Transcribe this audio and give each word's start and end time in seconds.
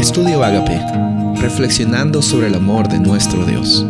Estudio 0.00 0.42
Agape, 0.42 0.80
reflexionando 1.42 2.22
sobre 2.22 2.46
el 2.46 2.54
amor 2.54 2.88
de 2.88 2.98
nuestro 2.98 3.44
Dios. 3.44 3.84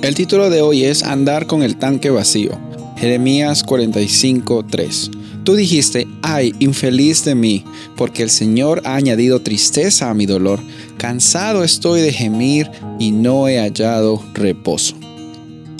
El 0.00 0.14
título 0.14 0.48
de 0.48 0.62
hoy 0.62 0.84
es 0.84 1.02
Andar 1.02 1.46
con 1.46 1.62
el 1.62 1.76
tanque 1.76 2.08
vacío. 2.08 2.58
Jeremías 2.96 3.66
45:3. 3.66 5.10
Tú 5.44 5.56
dijiste, 5.56 6.08
ay, 6.22 6.54
infeliz 6.58 7.22
de 7.26 7.34
mí, 7.34 7.66
porque 7.98 8.22
el 8.22 8.30
Señor 8.30 8.80
ha 8.86 8.94
añadido 8.94 9.42
tristeza 9.42 10.08
a 10.08 10.14
mi 10.14 10.24
dolor. 10.24 10.60
Cansado 10.96 11.64
estoy 11.64 12.00
de 12.00 12.10
gemir 12.10 12.70
y 12.98 13.10
no 13.12 13.46
he 13.46 13.58
hallado 13.58 14.22
reposo. 14.32 14.96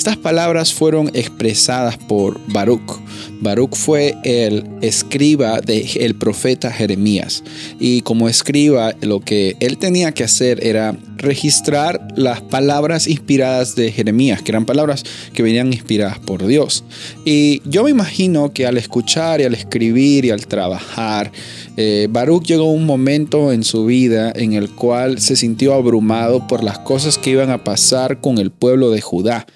Estas 0.05 0.19
palabras 0.19 0.75
fueron 0.75 1.11
expresadas 1.15 1.97
por 1.97 2.39
Baruch. 2.49 3.01
Baruch 3.41 3.75
fue 3.75 4.15
el 4.23 4.65
escriba 4.83 5.63
del 5.63 6.15
profeta 6.15 6.71
Jeremías. 6.71 7.43
Y 7.81 8.03
como 8.03 8.29
escriba, 8.29 8.95
lo 9.01 9.21
que 9.21 9.57
él 9.61 9.79
tenía 9.79 10.13
que 10.13 10.25
hacer 10.25 10.63
era 10.63 10.95
registrar 11.17 12.07
las 12.17 12.43
palabras 12.43 13.07
inspiradas 13.07 13.75
de 13.77 13.91
Jeremías, 13.93 14.43
que 14.43 14.53
eran 14.53 14.67
palabras 14.67 15.05
que 15.33 15.43
venían 15.43 15.73
inspiradas 15.73 16.19
por 16.19 16.47
Dios. 16.47 16.85
Y 17.25 17.63
yo 17.65 17.85
me 17.85 17.91
imagino 17.91 18.53
que 18.53 18.67
al 18.67 18.77
escuchar 18.77 19.41
y 19.41 19.45
al 19.45 19.55
escribir 19.55 20.27
y 20.27 20.31
al 20.31 20.47
trabajar, 20.47 21.33
eh, 21.77 22.09
Baruch 22.11 22.45
llegó 22.45 22.65
a 22.65 22.73
un 22.73 22.87
momento 22.87 23.53
en 23.53 23.65
su 23.65 23.87
vida 23.87 24.33
en 24.35 24.53
el 24.53 24.71
cual 24.71 25.19
se 25.21 25.37
sintió 25.37 25.75
abrumado 25.75 26.47
por 26.47 26.63
las 26.63 26.79
cosas 26.79 27.19
que 27.19 27.31
iban 27.31 27.51
a 27.51 27.65
pasar 27.65 28.21
con 28.21 28.39
el 28.39 28.51
pueblo 28.51 28.91
de 28.91 29.01
Judá, 29.01 29.47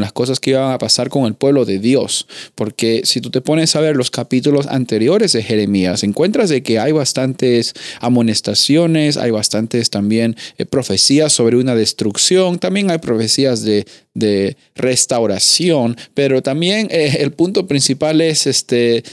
las 0.00 0.12
cosas 0.12 0.40
que 0.40 0.50
iban 0.50 0.72
a 0.72 0.78
pasar 0.78 1.08
con 1.08 1.24
el 1.24 1.34
pueblo 1.34 1.64
de 1.64 1.78
Dios. 1.78 2.26
Porque 2.54 3.02
si 3.04 3.20
tú 3.20 3.30
te 3.30 3.40
pones 3.40 3.74
a 3.76 3.80
ver 3.80 3.96
los 3.96 4.10
capítulos 4.10 4.66
anteriores 4.66 5.32
de 5.32 5.42
Jeremías, 5.42 6.02
encuentras 6.02 6.48
de 6.48 6.62
que 6.62 6.78
hay 6.78 6.92
bastantes 6.92 7.74
amonestaciones, 8.00 9.16
hay 9.16 9.30
bastantes 9.30 9.90
también 9.90 10.36
eh, 10.58 10.66
profecías 10.66 11.32
sobre 11.32 11.56
una 11.56 11.74
destrucción, 11.74 12.58
también 12.58 12.90
hay 12.90 12.98
profecías 12.98 13.62
de, 13.62 13.86
de 14.14 14.56
restauración, 14.74 15.96
pero 16.14 16.42
también 16.42 16.88
eh, 16.90 17.18
el 17.20 17.32
punto 17.32 17.66
principal 17.66 18.20
es 18.20 18.46
este 18.46 19.04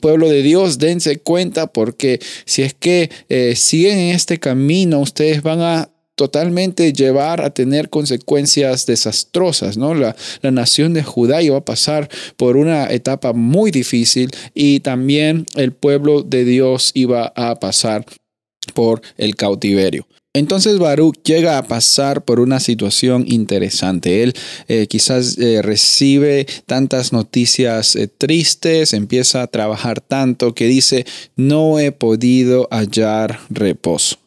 pueblo 0.00 0.28
de 0.28 0.42
Dios, 0.42 0.78
dense 0.78 1.18
cuenta 1.18 1.66
porque 1.66 2.20
si 2.44 2.62
es 2.62 2.74
que 2.74 3.10
eh, 3.28 3.54
siguen 3.56 3.98
en 3.98 4.14
este 4.14 4.38
camino, 4.38 5.00
ustedes 5.00 5.42
van 5.42 5.60
a 5.60 5.89
totalmente 6.20 6.92
llevar 6.92 7.40
a 7.40 7.48
tener 7.48 7.88
consecuencias 7.88 8.84
desastrosas, 8.84 9.78
¿no? 9.78 9.94
La, 9.94 10.14
la, 10.42 10.50
nación 10.50 10.92
de 10.92 11.02
Judá 11.02 11.40
iba 11.40 11.56
a 11.56 11.64
pasar 11.64 12.10
por 12.36 12.58
una 12.58 12.90
etapa 12.90 13.32
muy 13.32 13.70
difícil 13.70 14.30
y 14.52 14.80
también 14.80 15.46
el 15.54 15.72
pueblo 15.72 16.22
de 16.22 16.44
Dios 16.44 16.90
iba 16.92 17.32
a 17.34 17.58
pasar 17.58 18.04
por 18.74 19.00
el 19.16 19.34
cautiverio. 19.34 20.06
Entonces 20.34 20.78
Baruch 20.78 21.22
llega 21.24 21.56
a 21.56 21.66
pasar 21.66 22.22
por 22.22 22.38
una 22.38 22.60
situación 22.60 23.24
interesante. 23.26 24.22
Él 24.22 24.34
eh, 24.68 24.88
quizás 24.88 25.38
eh, 25.38 25.62
recibe 25.62 26.46
tantas 26.66 27.14
noticias 27.14 27.96
eh, 27.96 28.08
tristes, 28.08 28.92
empieza 28.92 29.40
a 29.40 29.46
trabajar 29.46 30.02
tanto 30.02 30.54
que 30.54 30.66
dice, 30.66 31.06
no 31.34 31.78
he 31.78 31.92
podido 31.92 32.68
hallar 32.70 33.40
reposo. 33.48 34.18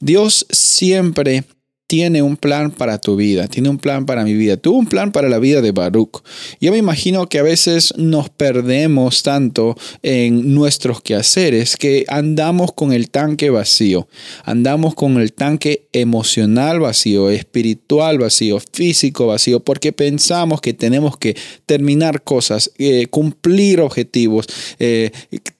Dios 0.00 0.46
siempre 0.50 1.44
tiene 1.86 2.20
un 2.20 2.36
plan 2.36 2.72
para 2.72 2.98
tu 2.98 3.14
vida, 3.16 3.46
tiene 3.46 3.68
un 3.68 3.78
plan 3.78 4.06
para 4.06 4.24
mi 4.24 4.34
vida, 4.34 4.56
tuvo 4.56 4.78
un 4.78 4.86
plan 4.86 5.12
para 5.12 5.28
la 5.28 5.38
vida 5.38 5.60
de 5.60 5.70
Baruch. 5.70 6.22
Yo 6.60 6.72
me 6.72 6.78
imagino 6.78 7.28
que 7.28 7.38
a 7.38 7.44
veces 7.44 7.94
nos 7.96 8.28
perdemos 8.28 9.22
tanto 9.22 9.76
en 10.02 10.52
nuestros 10.54 11.00
quehaceres 11.00 11.76
que 11.76 12.04
andamos 12.08 12.72
con 12.72 12.92
el 12.92 13.10
tanque 13.10 13.50
vacío, 13.50 14.08
andamos 14.44 14.94
con 14.94 15.20
el 15.20 15.32
tanque 15.32 15.86
emocional 15.92 16.80
vacío, 16.80 17.30
espiritual 17.30 18.18
vacío, 18.18 18.58
físico 18.72 19.28
vacío, 19.28 19.60
porque 19.60 19.92
pensamos 19.92 20.60
que 20.60 20.74
tenemos 20.74 21.16
que 21.16 21.36
terminar 21.66 22.22
cosas, 22.22 22.72
eh, 22.78 23.06
cumplir 23.10 23.80
objetivos, 23.80 24.46
eh, 24.80 25.12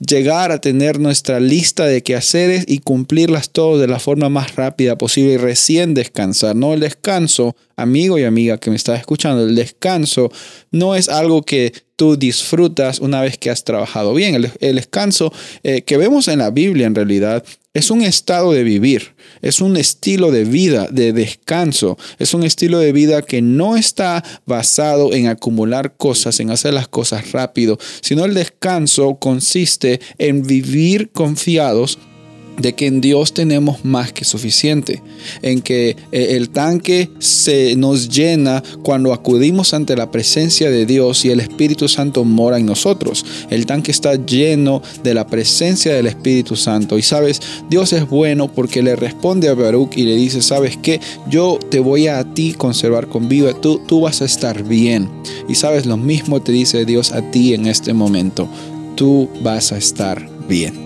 llegar 0.05 0.51
a 0.51 0.61
tener 0.61 0.99
nuestra 0.99 1.39
lista 1.39 1.87
de 1.87 2.03
quehaceres 2.03 2.65
y 2.67 2.79
cumplirlas 2.79 3.51
todos 3.51 3.81
de 3.81 3.87
la 3.87 4.01
forma 4.01 4.29
más 4.29 4.57
rápida 4.57 4.99
posible 4.99 5.35
y 5.35 5.37
recién 5.37 5.95
no, 6.55 6.75
el 6.75 6.81
descanso, 6.81 7.57
amigo 7.77 8.19
y 8.19 8.25
amiga 8.25 8.59
que 8.59 8.71
me 8.71 8.77
estás 8.77 9.01
escuchando, 9.01 9.45
el 9.45 9.55
descanso 9.55 10.31
no 10.71 10.95
es 10.95 11.09
algo 11.09 11.43
que 11.43 11.73
tú 11.97 12.17
disfrutas 12.17 13.01
una 13.01 13.21
vez 13.21 13.39
que 13.39 13.51
has 13.51 13.65
trabajado 13.65 14.15
bien. 14.15 14.35
El, 14.61 14.77
descanso 14.77 15.33
eh, 15.63 15.83
que 15.83 15.97
vemos 15.97 16.29
en 16.29 16.39
la 16.39 16.51
Biblia 16.51 16.87
en 16.87 16.95
realidad 16.95 17.45
es 17.75 17.91
un 17.91 18.03
estado 18.03 18.53
de 18.53 18.65
vivir, 18.65 19.15
es 19.43 19.61
un 19.61 19.77
estilo 19.77 20.31
de 20.31 20.45
vida, 20.45 20.89
de 20.91 21.13
descanso, 21.13 21.99
es 22.19 22.33
un 22.33 22.43
estilo 22.43 22.79
de 22.79 22.93
vida 22.93 23.21
que 23.21 23.43
no 23.43 23.77
está 23.77 24.25
basado 24.47 25.13
en 25.13 25.27
acumular 25.27 25.97
cosas, 25.97 26.41
en 26.41 26.51
hacer 26.51 26.73
las 26.73 26.89
cosas 26.89 27.33
rápido, 27.33 27.79
sino 28.01 28.25
el 28.25 28.33
descanso 28.33 29.17
consiste 29.17 30.01
en 30.17 30.43
vivir 30.47 31.11
confiados 31.13 31.99
de 32.59 32.75
que 32.75 32.87
en 32.87 33.01
Dios 33.01 33.35
tenemos 33.35 33.85
más 33.85 34.13
que 34.13 34.25
suficiente, 34.25 35.03
en 35.43 35.61
que 35.61 35.97
eh, 36.13 36.29
el 36.31 36.51
tanque 36.51 37.11
se 37.19 37.77
nos 37.77 38.09
llena 38.09 38.63
cuando 38.83 39.13
acudimos 39.13 39.75
ante 39.75 39.97
la 39.97 40.11
presencia 40.11 40.71
de 40.71 40.87
Dios 40.87 41.25
y 41.25 41.31
el 41.31 41.41
Espíritu 41.41 41.89
Santo 41.89 42.25
mora 42.25 42.59
en 42.59 42.67
nosotros. 42.67 43.25
El 43.51 43.67
tanque 43.67 43.91
está 43.91 44.15
lleno 44.15 44.83
de 45.03 45.15
la 45.15 45.27
presencia 45.27 45.95
del 45.95 46.07
Espíritu 46.07 46.57
Santo 46.57 46.99
y 46.99 47.03
sabes, 47.03 47.41
Dios 47.69 47.93
es 47.93 48.09
bueno 48.09 48.53
porque 48.53 48.83
le 48.83 48.97
responde 48.97 49.49
a 49.49 49.55
Baruch 49.55 49.97
y 49.97 50.05
le 50.05 50.17
dice, 50.17 50.43
sabes 50.43 50.77
que 50.77 51.01
yo 51.29 51.59
te 51.71 51.81
voy 51.81 52.09
a, 52.09 52.25
ti 52.35 52.55
conservar 52.55 53.09
con 53.09 53.29
vida, 53.29 53.53
tú, 53.61 53.81
tú 53.87 54.01
vas 54.01 54.23
a 54.23 54.25
estar 54.25 54.63
bien. 54.65 55.09
Y 55.49 55.55
sabes, 55.55 55.87
lo 55.87 55.97
mismo 55.97 56.41
te 56.41 56.53
dice 56.53 56.85
Dios 56.85 57.13
a 57.13 57.31
ti 57.31 57.55
en 57.55 57.67
este 57.67 57.93
momento, 57.93 58.49
tú 58.97 59.29
vas 59.43 59.73
a 59.73 59.79
estar 59.79 60.29
bien. 60.49 60.86